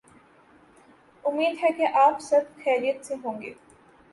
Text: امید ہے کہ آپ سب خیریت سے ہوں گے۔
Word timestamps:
امید 1.25 1.57
ہے 1.63 1.71
کہ 1.77 1.87
آپ 1.93 2.21
سب 2.21 2.41
خیریت 2.63 3.05
سے 3.05 3.15
ہوں 3.23 3.41
گے۔ 3.41 3.53